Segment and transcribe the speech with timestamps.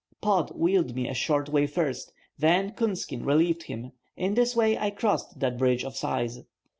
[0.19, 4.89] Pod wheeled me a short way first, then Coonskin relieved him; in this way I
[4.89, 6.39] crossed that bridge of size.